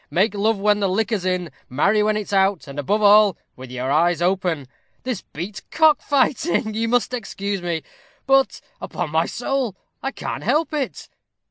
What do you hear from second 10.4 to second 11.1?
help it."